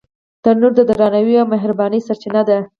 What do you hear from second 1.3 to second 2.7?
او مهربانۍ سرچینه ده